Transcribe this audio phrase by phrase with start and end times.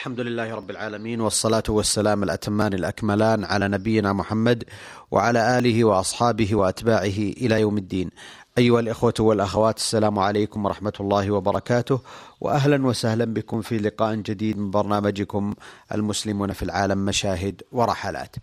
[0.00, 4.64] الحمد لله رب العالمين والصلاة والسلام الأتمان الأكملان على نبينا محمد
[5.10, 8.10] وعلى آله وأصحابه وأتباعه إلى يوم الدين.
[8.58, 12.00] أيها الإخوة والأخوات السلام عليكم ورحمة الله وبركاته
[12.40, 15.54] وأهلا وسهلا بكم في لقاء جديد من برنامجكم
[15.94, 18.36] المسلمون في العالم مشاهد ورحلات.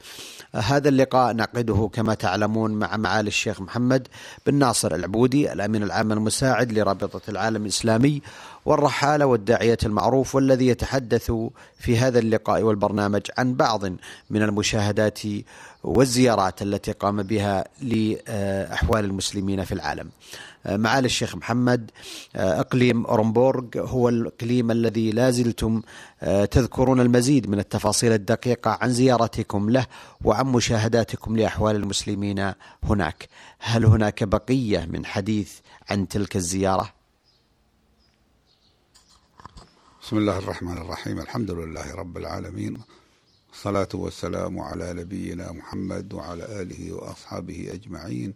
[0.56, 4.08] هذا اللقاء نعقده كما تعلمون مع معالي الشيخ محمد
[4.46, 8.22] بن ناصر العبودي الأمين العام المساعد لرابطة العالم الإسلامي
[8.66, 11.32] والرحالة والداعية المعروف والذي يتحدث
[11.80, 13.86] في هذا اللقاء والبرنامج عن بعض
[14.30, 15.20] من المشاهدات
[15.88, 20.10] والزيارات التي قام بها لأحوال المسلمين في العالم.
[20.66, 21.92] معالي الشيخ محمد
[22.36, 25.82] إقليم أورنبورغ هو الإقليم الذي لا زلتم
[26.52, 29.86] تذكرون المزيد من التفاصيل الدقيقة عن زيارتكم له
[30.24, 33.30] وعن مشاهداتكم لأحوال المسلمين هناك.
[33.60, 35.52] هل هناك بقية من حديث
[35.90, 36.94] عن تلك الزيارة؟
[40.02, 41.20] بسم الله الرحمن الرحيم.
[41.20, 42.78] الحمد لله رب العالمين.
[43.58, 48.34] الصلاة والسلام على نبينا محمد وعلى آله وأصحابه أجمعين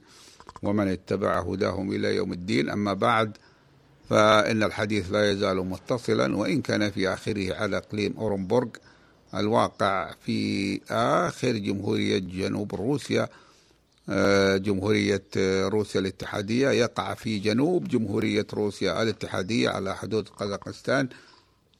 [0.63, 2.69] ومن اتبع هداهم إلى يوم الدين.
[2.69, 3.37] أما بعد
[4.09, 8.69] فإن الحديث لا يزال متصلا وإن كان في آخره على إقليم أورنبورغ
[9.35, 13.29] الواقع في آخر جمهورية جنوب روسيا
[14.57, 15.23] جمهورية
[15.67, 16.69] روسيا الاتحادية.
[16.69, 21.09] يقع في جنوب جمهورية روسيا الاتحادية على حدود قزاقستان.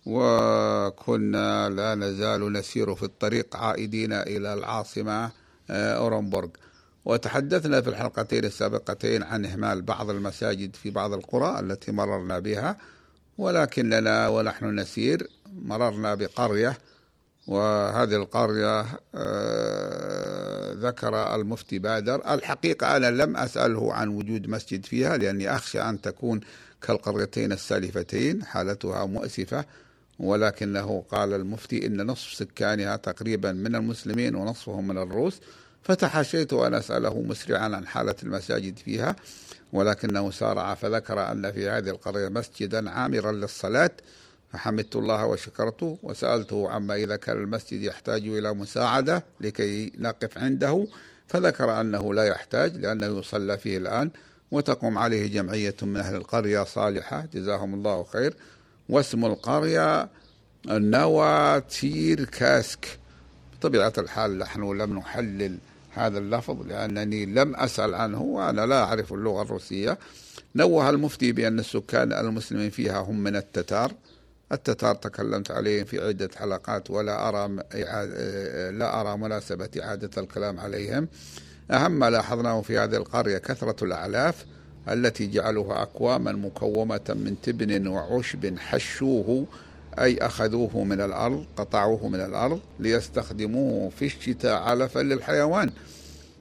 [0.06, 5.32] وكنا لا نزال نسير في الطريق عائدين إلى العاصمة
[5.70, 6.50] أورنبورغ.
[7.06, 12.78] وتحدثنا في الحلقتين السابقتين عن إهمال بعض المساجد في بعض القرى التي مررنا بها
[13.38, 16.78] ولكننا ونحن نسير مررنا بقرية
[17.48, 18.82] وهذه القرية
[20.74, 22.34] ذكر المفتي بادر.
[22.34, 26.40] الحقيقة أنا لم أسأله عن وجود مسجد فيها لأني أخشى أن تكون
[26.82, 29.66] كالقريتين السالفتين حالتها مؤسفة.
[30.22, 35.42] ولكنه قال المفتي إن نصف سكانها تقريبا من المسلمين ونصفهم من الروس
[35.84, 39.16] فتحاشيت أن أسأله مسرعا عن حالة المساجد فيها
[39.74, 43.92] ولكنه سارع فذكر أن في هذه القرية مسجدا عامرا للصلاة
[44.54, 50.88] فحمدت الله وشكرته وسألته عما إذا كان المسجد يحتاج إلى مساعدة لكي نقف عنده
[51.28, 54.12] فذكر أنه لا يحتاج لأنه يصلى فيه الآن
[54.52, 58.34] وتقوم عليه جمعية من أهل القرية صالحة جزاهم الله خير
[58.90, 60.10] واسم القرية
[60.68, 63.00] نواتير كاسك.
[63.54, 65.58] بطبيعة الحال نحن لم نحلل
[65.94, 69.98] هذا اللفظ لأنني لم أسأل عنه وأنا لا أعرف اللغة الروسية.
[70.56, 73.92] نوه المفتي بأن السكان المسلمين فيها هم من التتار.
[74.52, 77.56] التتار تكلمت عليهم في عدة حلقات ولا أرى
[78.72, 81.08] لا أرى مناسبة إعادة الكلام عليهم.
[81.72, 84.46] أهم ما لاحظناه في هذه القرية كثرة الأعلاف
[84.90, 89.46] التي جعلوها أكواما مكومة من تبن وعشب حشوه
[90.00, 95.72] أي أخذوه من الأرض قطعوه من الأرض ليستخدموه في الشتاء علفا للحيوان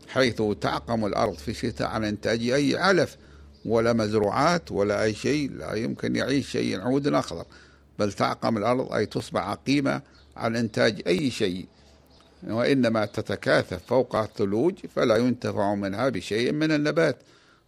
[0.09, 3.16] حيث تعقم الأرض في الشتاء عن إنتاج أي علف
[3.65, 7.44] ولا مزروعات ولا أي شيء لا يمكن يعيش شيء عود أخضر
[7.99, 10.03] بل تعقم الأرض أي تصبح عقيمة
[10.37, 11.66] عن إنتاج أي شيء.
[12.49, 17.16] وإنما تتكاثف فوق الثلوج فلا ينتفع منها بشيء من النبات.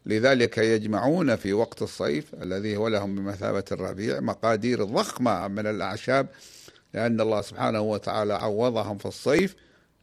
[0.06, 6.26] لذلك يجمعون في وقت الصيف الذي هو لهم بمثابة الربيع مقادير ضخمة من الأعشاب
[6.94, 9.56] لأن الله سبحانه وتعالى عوضهم في الصيف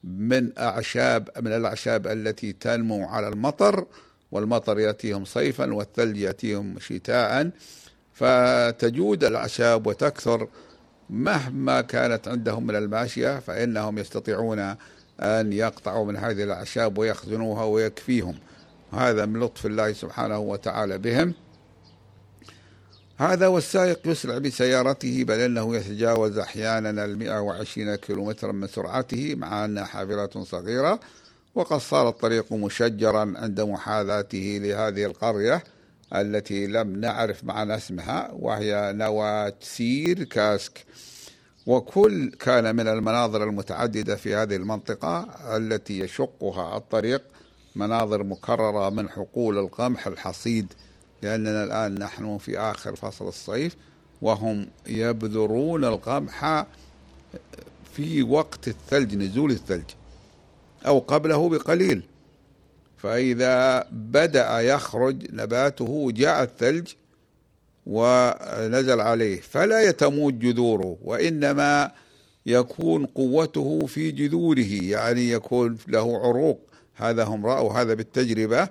[0.03, 3.85] من أعشاب من الأعشاب التي تنمو على المطر
[4.31, 7.49] والمطر يأتيهم صيفا والثلج يأتيهم شتاء
[8.13, 10.47] فتجود الأعشاب وتكثر
[11.09, 14.75] مهما كانت عندهم من الماشية فإنهم يستطيعون
[15.19, 18.35] أن يقطعوا من هذه الأعشاب ويخزنوها ويكفيهم.
[18.91, 21.33] هذا من لطف الله سبحانه وتعالى بهم.
[23.17, 29.85] هذا والسائق يسرع بسيارته بل إنه يتجاوز أحيانا ال 120 كيلومترا من سرعته مع أنها
[29.85, 30.99] حافله صغيرة
[31.55, 35.63] وقد صار الطريق مشجرا عند محاذاته لهذه القرية
[36.15, 40.85] التي لم نعرف معنى اسمها وهي نواتسير كاسك.
[41.65, 45.27] وكل كان من المناظر المتعددة في هذه المنطقة
[45.57, 47.21] التي يشقها الطريق
[47.75, 50.73] مناظر مكررة من حقول القمح الحصيد
[51.21, 53.75] لأننا الآن نحن في آخر فصل الصيف
[54.21, 56.65] وهم يبذرون القمح
[57.93, 59.89] في وقت الثلج نزول الثلج
[60.85, 62.03] أو قبله بقليل.
[62.97, 66.87] فإذا بدأ يخرج نباته جاء الثلج
[67.85, 71.91] ونزل عليه فلا يتموت جذوره وإنما
[72.45, 76.68] يكون قوته في جذوره يعني يكون له عروق.
[76.99, 78.69] هذا هم رأوا هذا بالتجربة.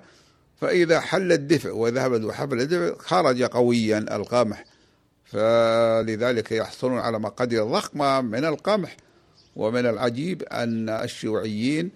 [0.61, 4.65] فإذا حل الدفء وذهب وحفل الدفء خرج قويا القمح.
[5.25, 8.97] فلذلك يحصلون على مقادير ضخمة من القمح.
[9.55, 11.91] ومن العجيب أن الشيوعيين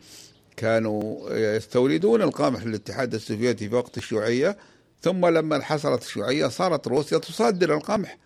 [0.57, 4.57] كانوا يستوردون القمح للاتحاد السوفيتي في وقت الشيوعية.
[5.01, 8.17] ثم لما انحصرت الشيوعية صارت روسيا تصدر القمح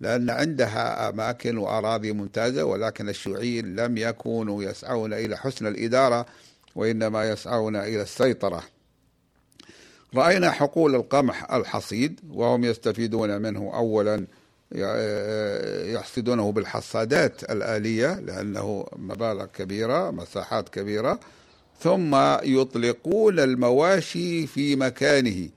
[0.00, 6.26] لأن عندها أماكن وأراضي ممتازة ولكن الشيوعيين لم يكونوا يسعون إلى حسن الإدارة.
[6.76, 8.62] وإنما يسعون إلى السيطرة.
[10.14, 14.26] رأينا حقول القمح الحصيد وهم يستفيدون منه أولا
[15.94, 21.20] يحصدونه بالحصادات الآلية لأنه مبالغ كبيرة مساحات كبيرة
[21.80, 25.48] ثم يطلقون المواشي في مكانه.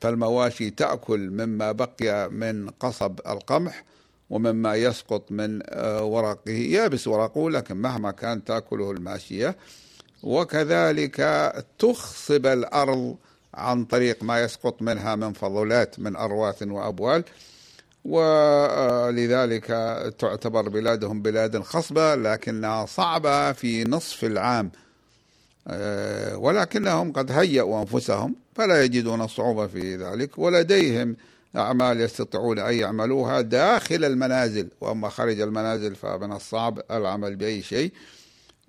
[0.00, 3.84] فالمواشي تأكل مما بقي من قصب القمح
[4.30, 9.56] ومما يسقط من آه، ورقه يابس ورقه لكن مهما كان تأكله الماشية
[10.22, 11.16] وكذلك
[11.78, 13.16] تخصب الأرض
[13.54, 17.24] عن طريق ما يسقط منها من فضلات من أرواث وأبوال
[18.04, 19.66] ولذلك
[20.18, 24.70] تعتبر بلادهم بلاد خصبة لكنها صعبة في نصف العام.
[25.68, 31.16] آه، ولكنهم قد هيئوا أنفسهم فلا يجدون صعوبة في ذلك ولديهم
[31.56, 37.92] أعمال يستطيعون أن يعملوها داخل المنازل وأما خارج المنازل فمن الصعب العمل بأي شيء.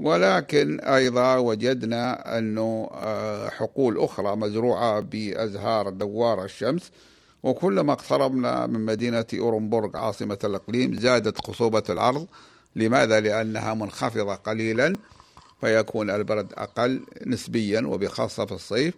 [0.01, 6.91] ولكن أيضا وجدنا أنه آه، حقول أخرى مزروعة بأزهار دوار الشمس
[7.43, 12.27] وكلما اقتربنا من مدينة أورنبورغ عاصمة الإقليم زادت خصوبة الأرض.
[12.75, 14.93] لماذا؟ لأنها منخفضة قليلا
[15.61, 18.93] فيكون البرد أقل نسبيا وبخاصة في الصيف.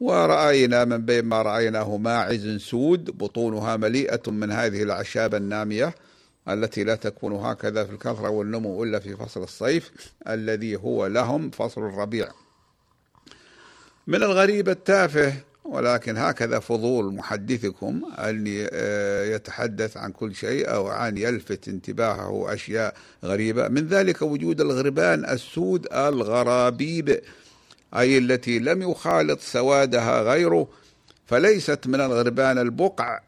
[0.00, 5.94] ورأينا من بين ما رأيناه ماعز سود بطونها مليئة من هذه الأعشاب النامية.
[6.48, 9.92] التي لا تكون هكذا في الكثرة والنمو إلا في فصل الصيف
[10.28, 12.28] الذي هو لهم فصل الربيع.
[14.06, 15.34] من الغريب التافه
[15.64, 22.94] ولكن هكذا فضول محدثكم أن آه، يتحدث عن كل شيء أو عن يلفت انتباهه أشياء
[23.24, 23.68] غريبة.
[23.68, 27.20] من ذلك وجود الغربان السود الغرابيب
[27.96, 30.68] أي التي لم يخالط سوادها غيره
[31.26, 33.20] فليست من الغربان البقع.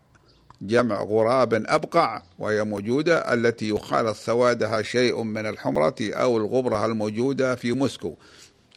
[0.67, 7.73] جمع غراب أبقع وهي موجودة التي يخالط سوادها شيء من الحمرة أو الغبرة الموجودة في
[7.73, 8.15] موسكو.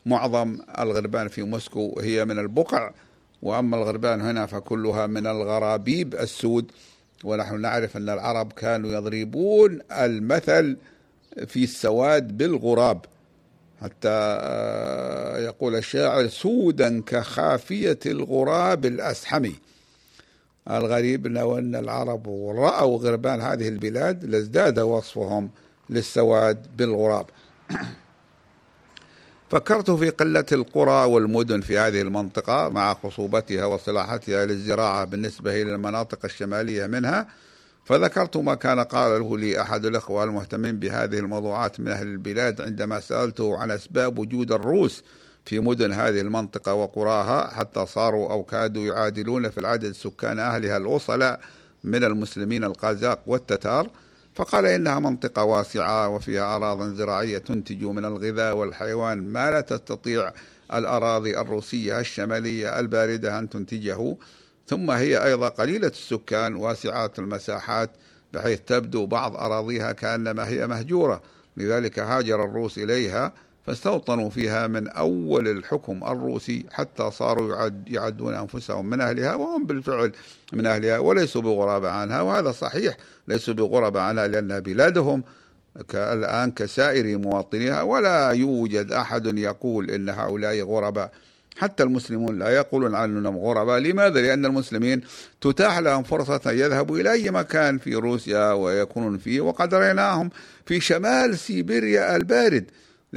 [0.05, 2.91] معظم الغربان في موسكو هي من البقع
[3.41, 6.71] وأما الغربان هنا فكلها من الغرابيب السود.
[7.23, 10.77] ونحن نعرف أن العرب كانوا يضربون المثل
[11.47, 13.05] في السواد بالغراب.
[13.81, 19.55] حتى آه، يقول الشاعر سودا كخافية الغراب الأسحمي.
[20.71, 22.27] الغريب لو أن العرب
[22.57, 25.49] رأوا غربان هذه البلاد لازداد وصفهم
[25.89, 27.25] للسواد بالغراب.
[29.49, 36.25] فكرت في قلة القرى والمدن في هذه المنطقة مع خصوبتها وصلاحتها للزراعة بالنسبة إلى المناطق
[36.25, 37.27] الشمالية منها
[37.85, 43.57] فذكرت ما كان قاله لي أحد الأخوة المهتمين بهذه الموضوعات من أهل البلاد عندما سألته
[43.57, 45.03] عن أسباب وجود الروس
[45.47, 51.39] في مدن هذه المنطقة وقراها حتى صاروا أو كادوا يعادلون في العدد سكان أهلها الوصلاء
[51.83, 53.89] من المسلمين القازاق والتتار.
[54.35, 60.31] فقال إنها منطقة واسعة وفيها أراض زراعية تنتج من الغذاء والحيوان ما لا تستطيع
[60.73, 64.17] الأراضي الروسية الشمالية الباردة أن تنتجه.
[64.67, 67.89] ثم هي أيضا قليلة السكان واسعات المساحات
[68.33, 71.21] بحيث تبدو بعض أراضيها كأنما هي مهجورة.
[71.57, 73.33] لذلك هاجر الروس إليها
[73.67, 80.11] فاستوطنوا فيها من أول الحكم الروسي حتى صاروا يعد يعدون أنفسهم من أهلها وهم بالفعل
[80.53, 82.97] من أهلها وليسوا بغرباء عنها وهذا صحيح
[83.27, 85.23] ليسوا بغرباء عنها لأنها بلادهم
[85.93, 91.11] الآن كسائر مواطنيها ولا يوجد أحد يقول إن هؤلاء غرباء.
[91.57, 93.79] حتى المسلمون لا يقولون عنهم غرباء.
[93.79, 95.01] لماذا؟ لأن المسلمين
[95.41, 100.29] تتاح لهم فرصة أن يذهبوا إلى أي مكان في روسيا ويكونون فيه وقد رأيناهم
[100.65, 102.65] في شمال سيبيريا البارد.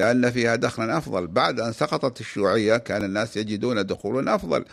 [0.00, 1.26] لأن فيها دخلا أفضل.
[1.26, 4.64] بعد أن سقطت الشيوعية كان الناس يجدون دخولا أفضل.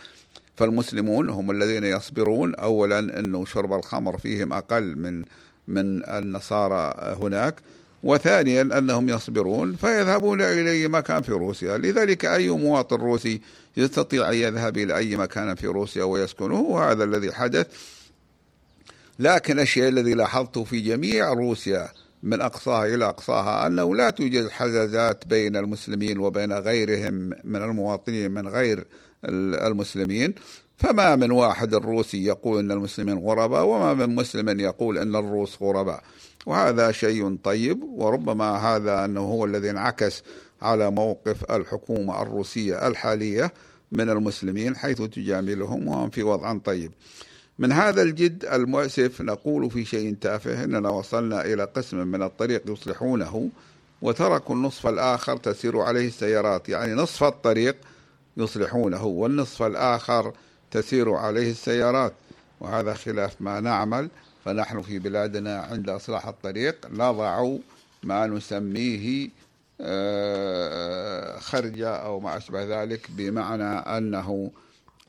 [0.56, 2.54] فالمسلمون هم الذين يصبرون.
[2.54, 5.24] أولا أنه شرب الخمر فيهم أقل من
[5.68, 7.54] من النصارى هناك.
[8.02, 11.78] وثانيا أنهم يصبرون فيذهبون إلى أي مكان في روسيا.
[11.78, 13.40] لذلك أي مواطن روسي
[13.76, 16.60] يستطيع أن يذهب إلى أي مكان في روسيا ويسكنه.
[16.60, 17.66] وهذا الذي حدث.
[19.18, 21.88] لكن الشيء الذي لاحظته في جميع روسيا
[22.22, 28.48] من أقصاها إلى أقصاها أنه لا توجد حزازات بين المسلمين وبين غيرهم من المواطنين من
[28.48, 28.84] غير
[29.24, 30.34] المسلمين.
[30.76, 36.02] فما من واحد روسي يقول أن المسلمين غرباء وما من مسلم يقول أن الروس غرباء.
[36.46, 40.22] وهذا شيء طيب وربما هذا أنه هو الذي انعكس
[40.62, 43.52] على موقف الحكومة الروسية الحالية
[43.92, 46.92] من المسلمين حيث تجاملهم وهم في وضع طيب.
[47.58, 53.50] من هذا الجد المؤسف نقول في شيء تافه إننا وصلنا إلى قسم من الطريق يصلحونه
[54.02, 56.68] وتركوا النصف الآخر تسير عليه السيارات.
[56.68, 57.76] يعني نصف الطريق
[58.36, 60.32] يصلحونه والنصف الآخر
[60.70, 62.12] تسير عليه السيارات.
[62.60, 64.08] وهذا خلاف ما نعمل
[64.44, 67.56] فنحن في بلادنا عند أصلاح الطريق نضع
[68.02, 69.28] ما نسميه
[69.80, 74.50] آه، خرجة أو ما أشبه ذلك بمعنى أنه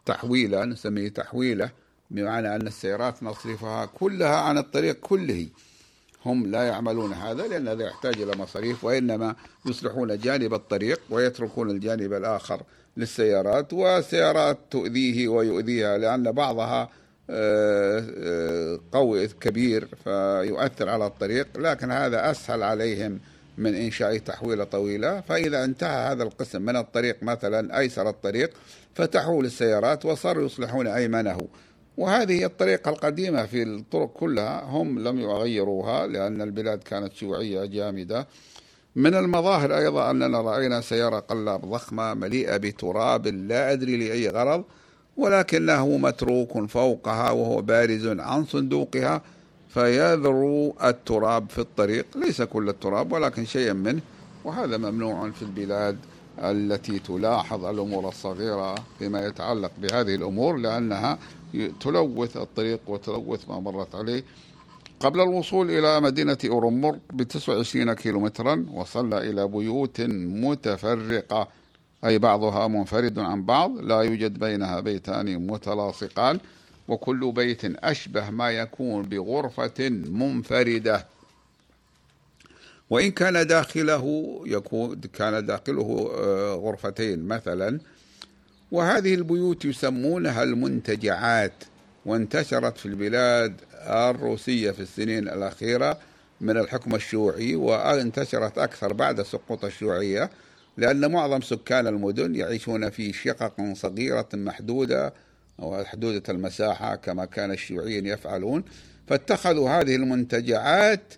[0.05, 1.69] تحويلا نسميه تحويلة.
[2.11, 5.47] بمعنى أن السيارات نصرفها كلها عن الطريق كله.
[6.25, 9.35] هم لا يعملون هذا لأن هذا يحتاج إلى مصاريف وإنما
[9.65, 12.61] يصلحون جانب الطريق ويتركون الجانب الآخر
[12.97, 16.89] للسيارات والسيارات تؤذيه ويؤذيها لأن بعضها
[17.29, 23.19] آه، آه، قوي كبير فيؤثر على الطريق لكن هذا أسهل عليهم
[23.57, 25.21] من إنشاء تحويلة طويلة.
[25.21, 28.53] فإذا انتهى هذا القسم من الطريق مثلا أيسر الطريق
[28.95, 31.47] فتحوا للسيارات وصاروا يصلحون أيمنه
[31.99, 38.27] وهذه الطريقة القديمة في الطرق كلها هم لم يغيروها لأن البلاد كانت شيوعية جامدة.
[38.95, 44.63] من المظاهر أيضا أننا رأينا سيارة قلاب ضخمة مليئة بتراب لا أدري لأي غرض
[45.17, 49.21] ولكنه متروك فوقها وهو بارز عن صندوقها
[49.69, 52.05] فيذرو التراب في الطريق.
[52.15, 54.01] ليس كل التراب ولكن شيئا منه.
[54.43, 55.97] وهذا ممنوع في البلاد
[56.39, 61.17] التي تلاحظ الأمور الصغيرة فيما يتعلق بهذه الأمور لأنها
[61.79, 64.23] تلوث الطريق وتلوث ما مرت عليه.
[64.99, 71.47] قبل الوصول إلى مدينة أورمور ب 29 كيلومترا وصلنا إلى بيوت متفرقة.
[72.05, 76.39] أي بعضها منفرد عن بعض لا يوجد بينها بيتان متلاصقان
[76.87, 81.05] وكل بيت أشبه ما يكون بغرفة منفردة.
[82.89, 84.03] وإن كان داخله
[84.45, 87.79] يكون كان داخله آه، غرفتين مثلا
[88.71, 91.53] وهذه البيوت يسمونها المنتجعات
[92.05, 95.97] وانتشرت في البلاد الروسية في السنين الأخيرة
[96.41, 100.29] من الحكم الشيوعي وانتشرت أكثر بعد سقوط الشيوعية
[100.77, 105.13] لأن معظم سكان المدن يعيشون في شقق صغيرة محدودة
[105.59, 108.63] أو حدودة المساحة كما كان الشيوعيين يفعلون.
[109.07, 111.13] فاتخذوا هذه المنتجعات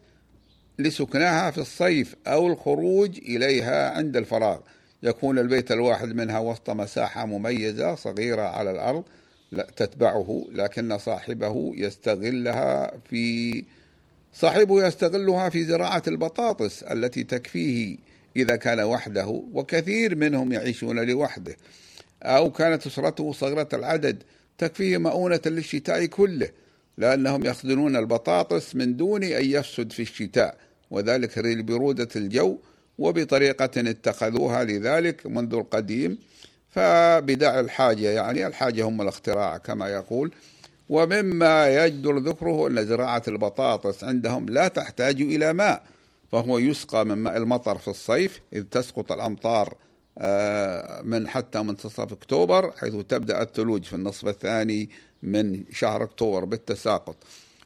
[0.80, 4.60] لسكنها في الصيف أو الخروج إليها عند الفراغ.
[5.04, 9.04] يكون البيت الواحد منها وسط مساحة مميزة صغيرة على الأرض
[9.76, 13.64] تتبعه لكن صاحبه يستغلها في
[14.34, 17.98] صاحبه يستغلها في زراعة البطاطس التي تكفيه
[18.36, 21.56] إذا كان وحده وكثير منهم يعيشون لوحده.
[22.24, 24.24] أو كانت أسرته صغيرة العدد
[24.58, 26.50] تكفيه مؤونة للشتاء كله
[26.98, 30.58] لأنهم يخزنون البطاطس من دون أن يفسد في الشتاء
[30.92, 32.58] وذلك لبرودة الجو
[33.02, 36.18] وبطريقة اتخذوها لذلك منذ القديم
[36.70, 40.32] فبداع الحاجة يعني الحاجة هم الاختراع كما يقول.
[40.90, 45.84] ومما يجدر ذكره أن زراعة البطاطس عندهم لا تحتاج إلى ماء
[46.32, 49.74] فهو يسقى من ماء المطر في الصيف إذ تسقط الأمطار
[50.18, 54.90] آه، من حتى منتصف أكتوبر حيث تبدأ الثلوج في النصف الثاني
[55.24, 57.16] من شهر أكتوبر بالتساقط.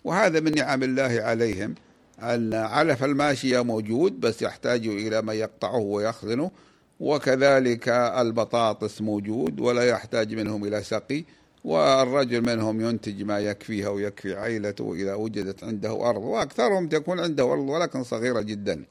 [0.03, 1.75] وهذا من نعم الله عليهم.
[2.21, 6.51] أن علف الماشية موجود بس يحتاج إلى من يقطعه ويخزنه
[6.99, 11.23] وكذلك البطاطس موجود ولا يحتاج منهم إلى سقي
[11.65, 17.69] والرجل منهم ينتج ما يكفيه ويكفي عائلته إذا وجدت عنده أرض وأكثرهم تكون عنده أرض
[17.69, 18.83] ولكن صغيرة جدا.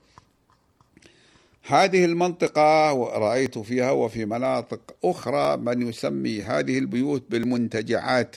[1.66, 8.36] هذه المنطقة رأيت فيها وفي مناطق أخرى من يسمي هذه البيوت بالمنتجعات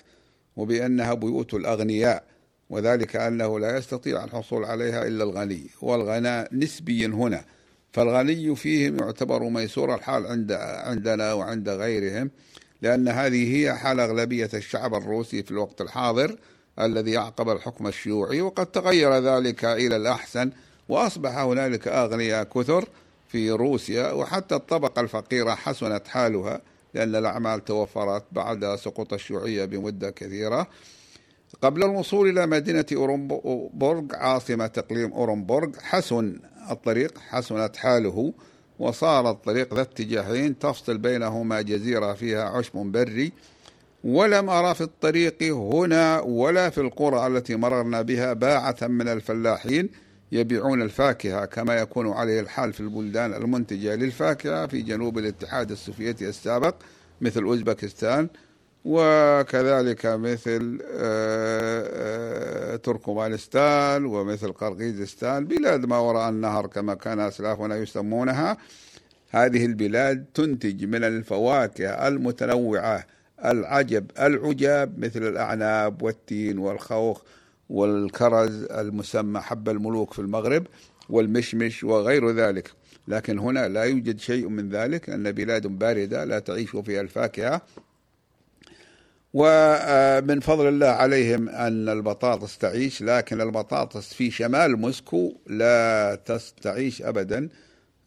[0.57, 2.23] وبأنها بيوت الأغنياء.
[2.69, 7.45] وذلك أنه لا يستطيع الحصول عليها إلا الغني والغناء نسبي هنا
[7.93, 12.31] فالغني فيهم يعتبر ميسور الحال عند عندنا وعند غيرهم
[12.81, 16.35] لأن هذه هي حال أغلبية الشعب الروسي في الوقت الحاضر
[16.79, 20.51] الذي يعقب الحكم الشيوعي وقد تغير ذلك إلى الأحسن
[20.89, 22.87] وأصبح هنالك أغنياء كثر
[23.27, 26.61] في روسيا وحتى الطبقة الفقيرة حسنت حالها
[26.93, 30.67] لأن الأعمال توفرت بعد سقوط الشيوعية بمدة كثيرة.
[31.61, 36.39] قبل الوصول إلى مدينة أورنبورغ عاصمة إقليم أورنبورغ حسن
[36.71, 38.33] الطريق حسنت حاله
[38.79, 43.31] وصار الطريق ذا اتجاهين تفصل بينهما جزيرة فيها عشب بري
[44.03, 49.89] ولم أر في الطريق هنا ولا في القرى التي مررنا بها باعة من الفلاحين
[50.31, 56.75] يبيعون الفاكهة كما يكون عليه الحال في البلدان المنتجة للفاكهة في جنوب الاتحاد السوفيتي السابق
[57.21, 58.27] مثل أوزبكستان.
[58.89, 68.57] وكذلك مثل آه، آه، تركمانستان ومثل قرغيزستان بلاد ما وراء النهر كما كان أسلافنا يسمونها.
[69.29, 73.05] هذه البلاد تنتج من الفواكه المتنوعة
[73.45, 77.21] العجب العجاب مثل الأعناب والتين والخوخ
[77.69, 80.67] والكرز المسمى حب الملوك في المغرب
[81.09, 82.71] والمشمش وغير ذلك.
[83.07, 87.61] لكن هنا لا يوجد شيء من ذلك أن بلاد باردة لا تعيش فيها الفاكهة.
[89.39, 96.19] ومن فضل الله عليهم أن البطاطس تعيش لكن البطاطس في شمال موسكو لا
[96.61, 97.49] تعيش أبدا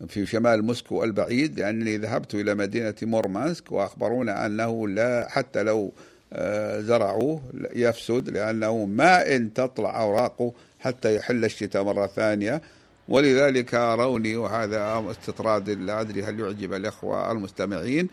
[0.09, 5.93] في شمال موسكو البعيد لأنني ذهبت إلى مدينة مورمانسك وأخبرونا أنه لا حتى لو
[6.33, 7.43] آه، زرعوه
[7.75, 12.63] يفسد لأنه ما إن تطلع أوراقه حتى يحل الشتاء مرة ثانية.
[13.09, 18.09] ولذلك روني وهذا استطراد لا أدري هل يعجب الإخوة المستمعين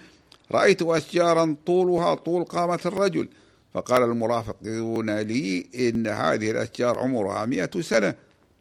[0.52, 3.28] رأيت أشجارا طولها طول قامة الرجل
[3.74, 8.16] فقال المرافقون لي إن هذه الأشجار عمرها مئة سنة.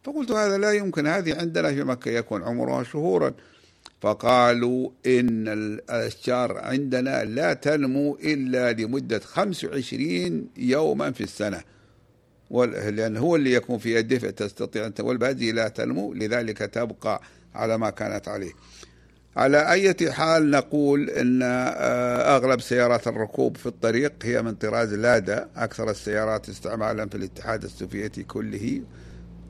[0.04, 3.34] فقلت هذا لا يمكن هذه عندنا في مكة يكون عمرها شهورا.
[4.00, 11.60] فقالوا إن الأشجار عندنا لا تنمو إلا لمدة 25 يوما في السنة.
[12.90, 17.22] لأن هو اللي يكون في الدفء تستطيع أن والبهذه لا تنمو لذلك تبقى
[17.54, 18.52] على ما كانت عليه.
[19.36, 25.48] على أي حال نقول أن آه، أغلب سيارات الركوب في الطريق هي من طراز لادا
[25.56, 28.82] أكثر السيارات استعمالا في الاتحاد السوفيتي كله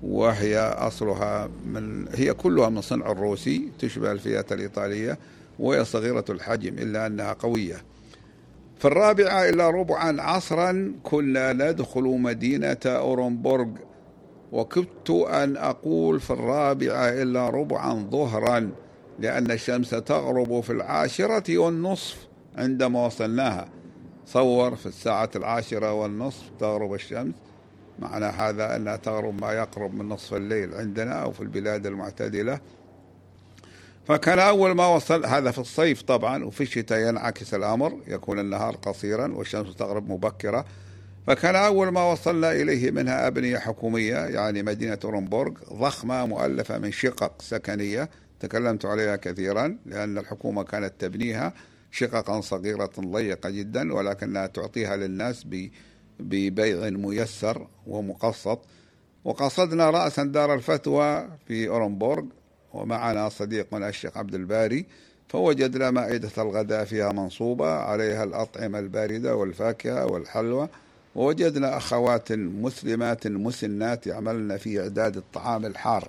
[0.02, 5.18] وهي أصلها من هي كلها من صنع الروسي تشبه الفيات الإيطالية
[5.58, 7.76] وهي صغيرة الحجم إلا أنها قوية.
[8.78, 13.68] في الرابعة إلى ربعا عصرا كنا ندخل مدينة أورنبورغ.
[14.52, 18.70] وكدت أن أقول في الرابعة إلا ربعا ظهرا.
[19.18, 22.16] لأن الشمس تغرب في العاشرة والنصف
[22.56, 23.68] عندما وصلناها.
[24.26, 27.34] صور في الساعة العاشرة والنصف تغرب الشمس.
[27.98, 32.60] معنى هذا أنها تغرب ما يقرب من نصف الليل عندنا أو في البلاد المعتدلة.
[34.06, 39.32] فكان أول ما وصل هذا في الصيف طبعا وفي الشتاء ينعكس الأمر يكون النهار قصيرا
[39.32, 40.64] والشمس تغرب مبكرة.
[41.26, 47.42] فكان أول ما وصلنا إليه منها أبنية حكومية يعني مدينة أورنبورغ ضخمة مؤلفة من شقق
[47.42, 48.08] سكنية.
[48.40, 51.52] تكلمت عليها كثيرا لأن الحكومة كانت تبنيها
[51.90, 55.46] شققا صغيرة ضيقة جدا ولكنها تعطيها للناس
[56.20, 58.60] ببيع ميسر ومقسط.
[59.24, 62.24] وقصدنا رأسا دار الفتوى في أورنبورغ
[62.74, 64.86] ومعنا صديقنا الشيخ عبد الباري
[65.28, 70.68] فوجدنا مائدة الغداء فيها منصوبة عليها الأطعمة الباردة والفاكهة والحلوى.
[71.14, 76.08] ووجدنا أخوات مسلمات مسنات يعملن في إعداد الطعام الحار.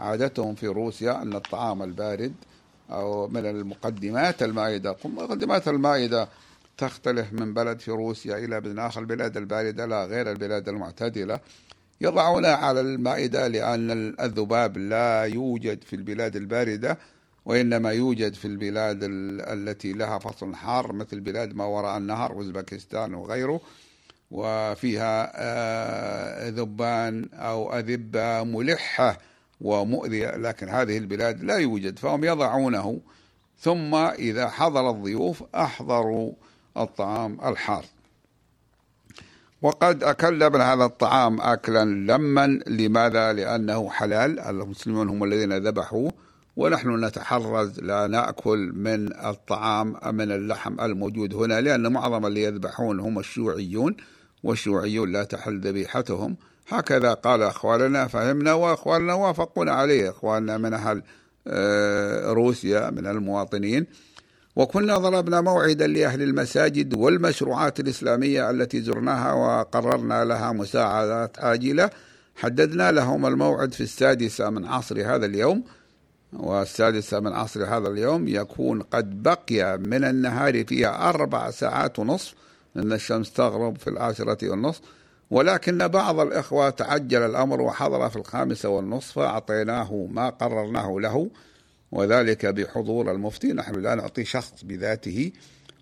[0.00, 2.34] عادتهم في روسيا أن الطعام البارد
[2.90, 4.96] أو من المقدمات المائدة.
[5.04, 6.28] مقدمات المائدة
[6.78, 9.00] تختلف من بلد في روسيا إلى بلد آخر.
[9.00, 11.40] البلاد الباردة لا غير البلاد المعتدلة
[12.00, 16.98] يضعونها على المائدة لأن الذباب لا يوجد في البلاد الباردة
[17.44, 23.60] وإنما يوجد في البلاد التي لها فصل حار مثل بلاد ما وراء النهر أوزبكستان وغيره.
[24.30, 29.18] وفيها آه، ذبان أو أذبة ملحة
[29.60, 33.00] ومؤذية لكن هذه البلاد لا يوجد فهم يضعونه.
[33.58, 36.32] ثم إذا حضر الضيوف أحضروا
[36.76, 37.84] الطعام الحار.
[39.62, 44.40] وقد أكل من هذا الطعام أكلا لما لماذا؟ لأنه حلال.
[44.40, 46.12] المسلمون هم الذين ذبحوه
[46.56, 53.18] ونحن نتحرز لا نأكل من الطعام من اللحم الموجود هنا لأن معظم اللي يذبحون هم
[53.18, 53.96] الشيوعيون
[54.42, 56.36] والشيوعيون لا تحل ذبيحتهم.
[56.68, 60.10] هكذا قال أخواننا فهمنا وأخواننا وافقونا عليه.
[60.10, 61.02] أخواننا من أهل
[61.46, 63.86] آه، روسيا من المواطنين.
[64.56, 71.90] وكنا ضربنا موعدا لأهل المساجد والمشروعات الإسلامية التي زرناها وقررنا لها مساعدات عاجلة
[72.36, 75.64] حددنا لهم الموعد في السادسة من عصر هذا اليوم.
[76.32, 82.34] والسادسة من عصر هذا اليوم يكون قد بقي من النهار فيها أربع ساعات ونصف.
[82.74, 84.80] لأن الشمس تغرب في العاشرة والنصف.
[85.30, 91.30] ولكن بعض الإخوة تعجل الأمر وحضر في الخامسة والنصف فأعطيناه ما قررناه له
[91.92, 93.52] وذلك بحضور المفتي.
[93.52, 95.32] نحن لا نعطي شخص بذاته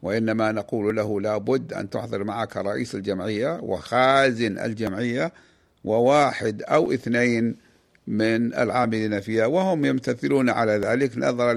[0.03, 5.33] وإنما نقول له لابد أن تحضر معك رئيس الجمعية وخازن الجمعية
[5.85, 7.57] وواحد أو اثنين
[8.07, 11.55] من العاملين فيها وهم يمتثلون على ذلك نظرا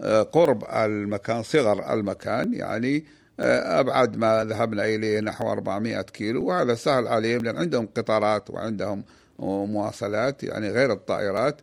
[0.00, 3.04] لقرب المكان صغر المكان يعني
[3.40, 9.04] أبعد ما ذهبنا إليه نحو 400 كيلو وهذا سهل عليهم لأن عندهم قطارات وعندهم
[9.38, 11.60] مواصلات يعني غير الطائرات.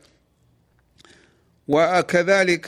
[1.68, 2.66] وكذلك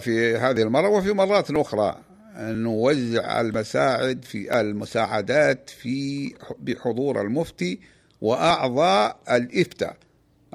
[0.00, 1.96] في هذه المرة وفي مرات أخرى
[2.38, 7.80] نوزع المساعد في المساعدات في بحضور المفتي
[8.20, 9.96] وأعضاء الإفتاء.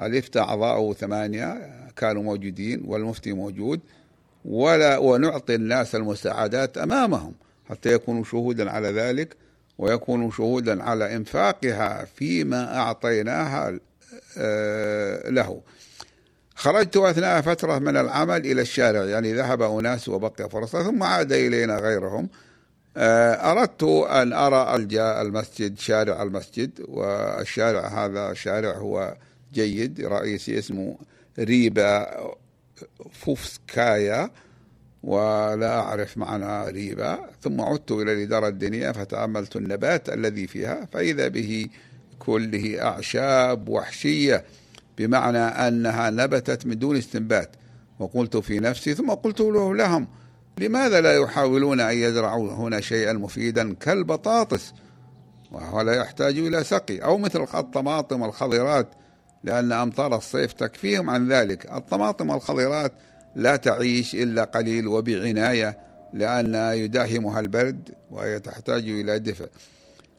[0.02, 3.80] الإفتاء أعضاؤه ثمانية كانوا موجودين والمفتي موجود
[4.44, 7.34] ولا ونعطي الناس المساعدات أمامهم.
[7.70, 9.36] حتى يكونوا شهودا على ذلك
[9.78, 13.78] ويكونوا شهودا على إنفاقها فيما أعطيناها
[14.38, 15.60] آه، له.
[16.54, 21.76] خرجت أثناء فترة من العمل إلى الشارع يعني ذهب أناس وبقي فرصة ثم عاد إلينا
[21.76, 22.28] غيرهم.
[22.96, 29.16] آه، أردت أن أرى المسجد شارع المسجد والشارع هذا شارع هو
[29.54, 30.96] جيد رئيسي اسمه
[31.38, 32.06] ريبا
[33.12, 34.30] فوفسكايا.
[35.02, 37.18] ولا أعرف معنى ريبا.
[37.40, 41.68] ثم عدت إلى الإدارة الدينية فتأملت النبات الذي فيها فإذا به
[42.18, 44.44] كله أعشاب وحشية
[44.98, 47.50] بمعنى أنها نبتت من دون استنبات.
[47.98, 50.08] وقلت في نفسي ثم قلت له لهم
[50.58, 54.72] لماذا لا يحاولون أن يزرعوا هنا شيئا مفيدا كالبطاطس؟
[55.52, 58.88] وهو لا يحتاج إلى سقي أو مثل الطماطم والخضرات
[59.44, 61.72] لأن أمطار الصيف تكفيهم عن ذلك.
[61.72, 62.92] الطماطم والخضرات
[63.36, 65.78] لا تعيش إلا قليل وبعناية
[66.12, 69.48] لأن يداهمها البرد وهي تحتاج إلى دفء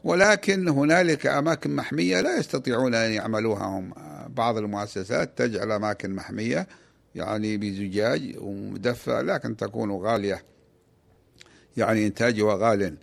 [0.03, 3.93] ولكن هنالك أماكن محمية لا يستطيعون أن يعملوها هم.
[4.29, 6.67] بعض المؤسسات تجعل أماكن محمية
[7.15, 10.43] يعني بزجاج ومدفأ لكن تكون غالية
[11.77, 12.95] يعني إنتاجها غال.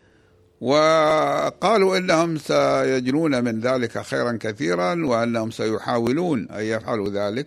[0.61, 7.46] وقالوا إنهم سيجنون من ذلك خيرا كثيرا وأنهم سيحاولون أن يفعلوا ذلك.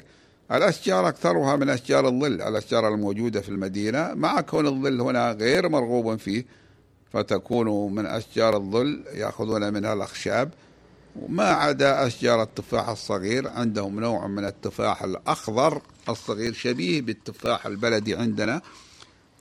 [0.51, 6.15] الأشجار أكثرها من أشجار الظل الأشجار الموجودة في المدينة مع كون الظل هنا غير مرغوب
[6.15, 6.45] فيه
[7.13, 10.49] فتكون من أشجار الظل يأخذون منها الأخشاب.
[11.29, 18.61] ما عدا أشجار التفاح الصغير عندهم نوع من التفاح الأخضر الصغير شبيه بالتفاح البلدي عندنا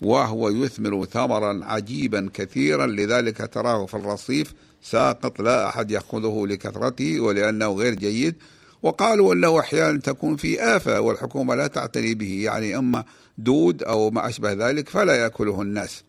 [0.03, 7.73] وهو يثمر ثمرا عجيبا كثيرا لذلك تراه في الرصيف ساقط لا أحد يأخذه لكثرته ولأنه
[7.73, 8.35] غير جيد.
[8.83, 13.05] وقالوا أنه أحيانا تكون في آفة والحكومة لا تعتني به يعني إما
[13.39, 16.03] دود أو ما أشبه ذلك فلا يأكله الناس.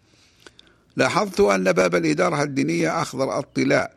[0.96, 3.94] لاحظت أن باب الإدارة الدينية أخضر الطلاء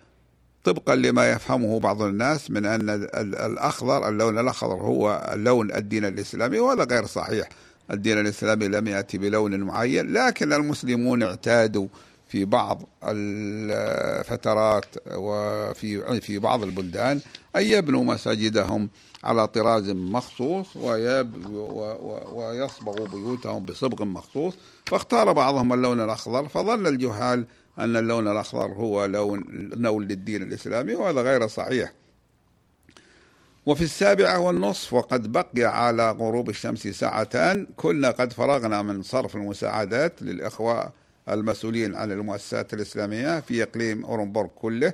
[0.65, 6.85] طبقا لما يفهمه بعض الناس من أن الأخضر اللون الأخضر هو اللون الدين الإسلامي وهذا
[6.85, 7.49] غير صحيح.
[7.91, 11.89] الدين الإسلامي لم يأتي بلون معين لكن المسلمون اعتادوا
[12.31, 17.21] في بعض الفترات وفي في بعض البلدان
[17.57, 18.91] أن يبنوا مساجدهم
[19.25, 20.77] على طراز مخصوص
[22.33, 24.55] ويصبغوا بيوتهم بصبغ مخصوص.
[24.87, 27.47] فاختار بعضهم اللون الأخضر فظل الجهال
[27.79, 29.45] أن اللون الأخضر هو لون
[29.77, 31.93] نول للدين الإسلامي وهذا غير صحيح.
[33.67, 40.23] وفي السابعة والنصف وقد بقي على غروب الشمس ساعتان كنا قد فرغنا من صرف المساعدات
[40.23, 41.00] للإخوة
[41.31, 44.93] المسؤولين عن المؤسسات الإسلامية في إقليم أورنبورغ كله.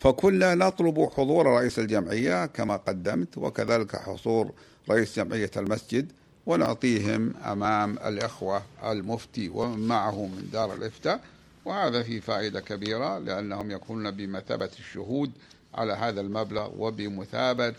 [0.00, 4.52] فكنا نطلب حضور رئيس الجمعية كما قدمت وكذلك حضور
[4.90, 6.12] رئيس جمعية المسجد
[6.46, 11.20] ونعطيهم أمام الإخوة المفتي ومن معه من دار الإفتاء.
[11.64, 15.30] وهذا فيه فائدة كبيرة لأنهم يكونون بمثابة الشهود
[15.74, 17.74] على هذا المبلغ وبمثابة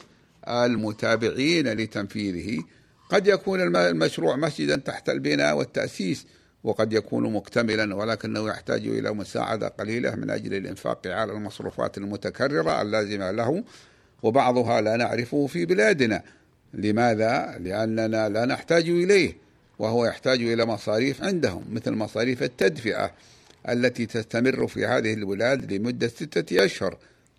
[0.48, 2.64] المتابعين لتنفيذه.
[3.10, 6.26] قد يكون المشروع مسجدا تحت البناء والتأسيس
[6.64, 13.32] وقد يكون مكتملا ولكنه يحتاج إلى مساعدة قليلة من أجل الإنفاق على المصروفات المتكررة اللازمة
[13.32, 13.64] له.
[14.24, 16.24] وبعضها لا نعرفه في بلادنا.
[16.74, 19.34] لماذا؟ لأننا لا نحتاج إليه
[19.80, 23.12] وهو يحتاج إلى مصاريف عندهم مثل مصاريف التدفئة
[23.70, 26.98] التي تستمر في هذه البلاد لمدة ستة أشهر.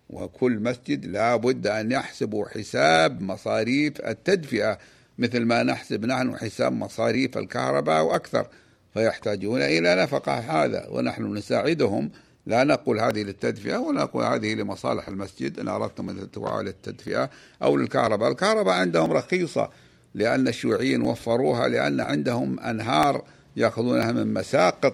[0.09, 4.77] وكل مسجد لا بد أن يحسب حساب مصاريف التدفئة
[5.17, 8.47] مثل ما نحسب نحن حساب مصاريف الكهرباء وأكثر
[8.95, 10.33] فيحتاجون إلى نفقة.
[10.33, 12.11] هذا ونحن نساعدهم.
[12.45, 15.59] لا نقول هذه للتدفئة ولا نقول هذه لمصالح المسجد.
[15.59, 17.29] إن أردتم أن تدفعوها للتدفئة
[17.63, 18.31] أو للكهرباء.
[18.31, 19.69] الكهرباء عندهم رخيصة
[20.13, 23.23] لأن الشيوعيين وفروها لأن عندهم أنهار
[23.55, 24.93] يأخذونها من مساقط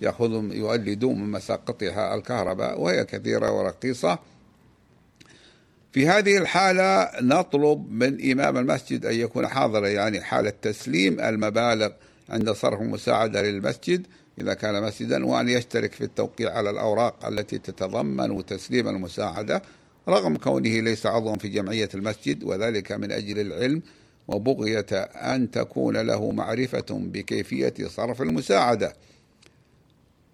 [0.00, 4.18] يأخذون يولدون من مساقطها الكهرباء وهي كثيرة ورخيصة.
[5.92, 11.90] في هذه الحالة نطلب من إمام المسجد أن يكون حاضرا يعني حالة تسليم المبالغ
[12.28, 14.06] عند صرف المساعدة للمسجد
[14.40, 19.62] إذا كان مسجدا وأن يشترك في التوقيع على الأوراق التي تتضمن تسليم المساعدة
[20.08, 23.82] رغم كونه ليس عضوا في جمعية المسجد وذلك من أجل العلم
[24.28, 28.94] وبغية أن تكون له معرفة بكيفية صرف المساعدة.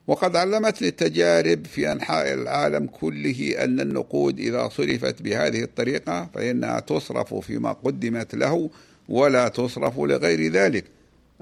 [0.07, 7.35] وقد علمتني التجارب في أنحاء العالم كله أن النقود إذا صرفت بهذه الطريقة فإنها تصرف
[7.35, 8.71] فيما قدمت له
[9.09, 10.85] ولا تصرف لغير ذلك.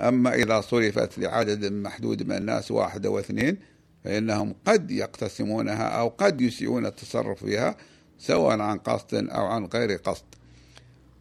[0.00, 3.56] أما إذا صرفت لعدد محدود من الناس واحد أو اثنين
[4.04, 7.76] فإنهم قد يقتسمونها أو قد يسيئون التصرف فيها
[8.18, 10.24] سواء عن قصد أو عن غير قصد.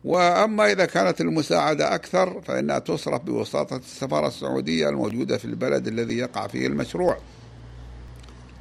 [0.03, 6.47] وأما إذا كانت المساعدة أكثر فإنها تصرف بوساطة السفارة السعودية الموجودة في البلد الذي يقع
[6.47, 7.17] فيه المشروع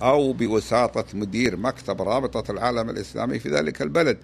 [0.02, 4.18] أو بوساطة مدير مكتب رابطة العالم الإسلامي في ذلك البلد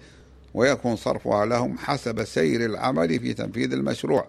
[0.53, 4.27] ويكون صرفها لهم حسب سير العمل في تنفيذ المشروع.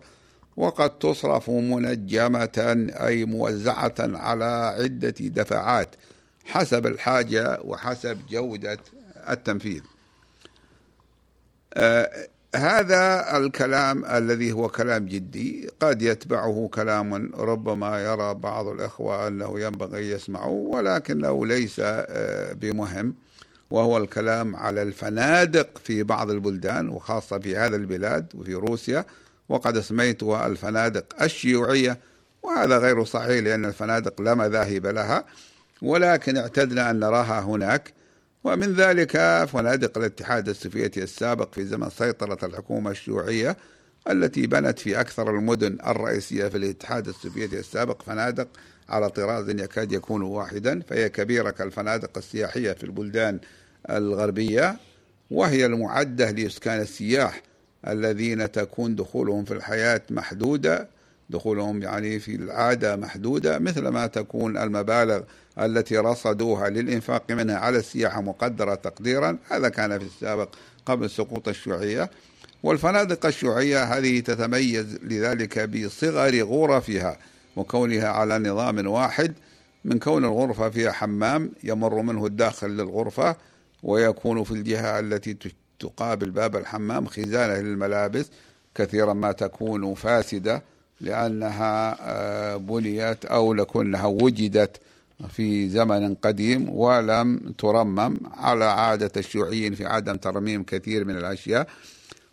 [0.56, 5.94] وقد تصرف منجمة أي موزعة على عدة دفعات
[6.44, 8.78] حسب الحاجة وحسب جودة
[9.30, 9.80] التنفيذ.
[11.74, 19.60] آه هذا الكلام الذي هو كلام جدي قد يتبعه كلام ربما يرى بعض الإخوة أنه
[19.60, 23.14] ينبغي يسمعه ولكنه ليس آه بمهم
[23.70, 29.04] وهو الكلام على الفنادق في بعض البلدان وخاصة في هذا البلاد وفي روسيا
[29.48, 31.98] وقد سميتها الفنادق الشيوعية
[32.42, 35.24] وهذا غير صحيح لأن الفنادق لا مذاهب لها
[35.82, 37.92] ولكن اعتدنا أن نراها هناك.
[38.44, 43.56] ومن ذلك فنادق الاتحاد السوفيتي السابق في زمن سيطرة الحكومة الشيوعية
[44.10, 48.48] التي بنت في أكثر المدن الرئيسية في الاتحاد السوفيتي السابق فنادق
[48.88, 53.40] على طراز يكاد يكون واحدا فهي كبيرة كالفنادق السياحية في البلدان
[53.90, 54.76] الغربية
[55.30, 57.42] وهي المعدة لإسكان السياح.
[57.88, 60.88] الذين تكون دخولهم في الحياة محدودة
[61.30, 65.20] دخولهم يعني في العادة محدودة مثل ما تكون المبالغ
[65.58, 69.38] التي رصدوها للإنفاق منها على السياحة مقدرة تقديرا.
[69.48, 70.48] هذا كان في السابق
[70.86, 72.10] قبل سقوط الشيوعية.
[72.62, 77.18] والفنادق الشيوعية هذه تتميز لذلك بصغر غرفها
[77.56, 79.34] وكونها على نظام واحد.
[79.84, 83.36] من كون الغرفة فيها حمام يمر منه الداخل للغرفة
[83.82, 85.34] ويكون في الجهة التي
[85.78, 88.30] تقابل باب الحمام خزانة للملابس
[88.74, 90.62] كثيرا ما تكون فاسدة
[91.00, 94.76] لأنها بنيت أو لكنها وجدت
[95.28, 101.66] في زمن قديم ولم ترمم على عادة الشيوعيين في عدم ترميم كثير من الأشياء.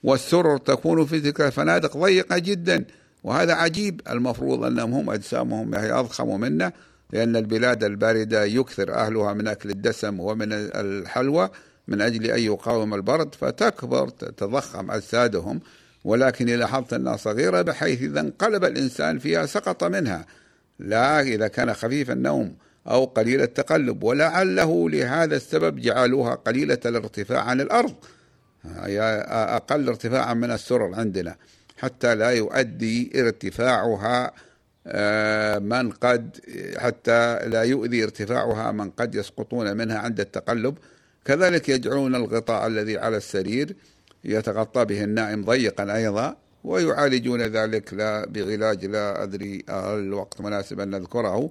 [0.04, 2.86] والسرر تكون في تلك الفنادق ضيقة جدا
[3.24, 4.02] وهذا عجيب.
[4.10, 6.72] المفروض أنهم هم أجسامهم هي أضخم منا
[7.14, 11.50] لأن البلاد الباردة يكثر أهلها من أكل الدسم ومن الحلوى.
[11.88, 15.60] من أجل أن يقاوم البرد فتكبر تضخم أجسادهم.
[16.04, 20.26] ولكن لاحظت أنها صغيرة بحيث إذا انقلب الإنسان فيها سقط منها.
[20.80, 22.56] لا إذا كان خفيف النوم
[22.88, 24.04] أو قليل التقلب.
[24.04, 27.94] ولعله لهذا السبب جعلوها قليلة الارتفاع عن الأرض.
[28.66, 31.36] أقل ارتفاعا من السرر عندنا.
[31.78, 34.32] حتى لا يؤدي ارتفاعها
[35.60, 36.38] من قد
[36.78, 40.78] حتى لا يؤذي ارتفاعها من قد يسقطون منها عند التقلب.
[41.26, 43.76] كذلك يجعلون الغطاء الذي على السرير
[44.24, 51.50] يتغطى به النائم ضيقا أيضا ويعالجون ذلك لا بعلاج لا أدري الوقت مناسب أن نذكره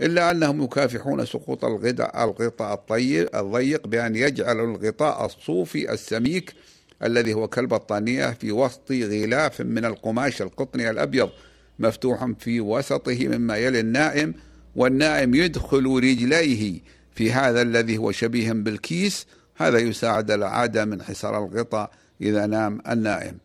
[0.00, 6.54] إلا أنهم يكافحون سقوط الغطاء الغطاء الطيب الضيق بأن يجعلوا الغطاء الصوفي السميك
[7.02, 11.30] الذي هو كالبطانية في وسط غلاف من القماش القطني الأبيض
[11.78, 14.34] مفتوح في وسطه مما يلي النائم
[14.76, 16.80] والنائم يدخل رجليه
[17.20, 23.38] في هذا الذي هو شبيه بالكيس هذا يساعد العادة من حصار الغطاء إذا نام النائم.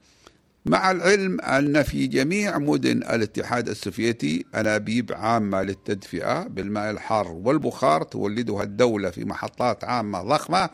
[0.66, 8.64] مع العلم أن في جميع مدن الاتحاد السوفيتي أنابيب عامة للتدفئة بالماء الحار والبخار تولدها
[8.64, 10.70] الدولة في محطات عامة ضخمة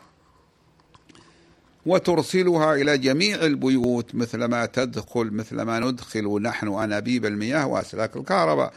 [1.86, 8.72] وترسلها إلى جميع البيوت مثل ما تدخل مثل ما ندخل نحن أنابيب المياه وأسلاك الكهرباء.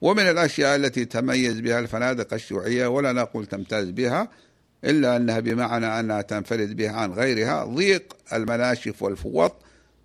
[0.00, 4.28] ومن الأشياء التي تميز بها الفنادق الشيوعية ولا نقول تمتاز بها
[4.84, 9.54] إلا أنها بمعنى أنها تنفرد بها عن غيرها ضيق المناشف والفوط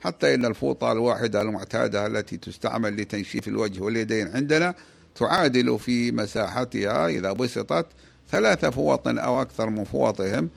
[0.02, 4.74] حتى إن الفوطة الواحدة المعتادة التي تستعمل لتنشيف الوجه واليدين عندنا
[5.16, 7.86] تعادل في مساحتها إذا بسطت
[8.32, 10.50] ثلاثة فوط أو أكثر من فوطهم.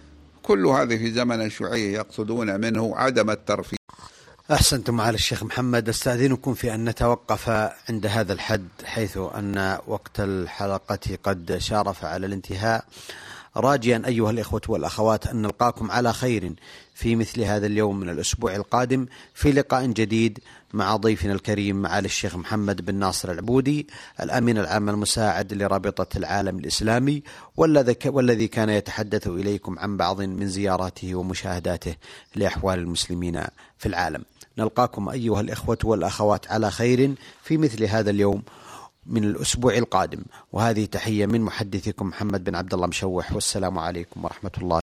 [0.43, 3.84] كل هذه في زمن الشيوعية يقصدون منه عدم الترفيه.
[4.53, 5.89] أحسنتم معالي الشيخ محمد.
[5.89, 7.49] أستأذنكم في أن نتوقف
[7.89, 12.85] عند هذا الحد حيث أن وقت الحلقة قد شارف على الانتهاء.
[13.57, 16.53] راجيا أيها الإخوة والأخوات أن نلقاكم على خير
[16.95, 20.39] في مثل هذا اليوم من الأسبوع القادم في لقاء جديد
[20.73, 23.87] مع ضيفنا الكريم معالي الشيخ محمد بن ناصر العبودي
[24.21, 27.23] الأمين العام المساعد لرابطة العالم الإسلامي
[28.07, 31.95] والذي كان يتحدث إليكم عن بعض من زياراته ومشاهداته
[32.35, 33.45] لأحوال المسلمين
[33.79, 34.25] في العالم.
[34.59, 38.43] نلقاكم أيها الإخوة والأخوات على خير في مثل هذا اليوم
[39.07, 40.25] من الأسبوع القادم.
[40.53, 44.83] وهذه تحية من محدثكم محمد بن عبد الله مشوح والسلام عليكم ورحمة الله.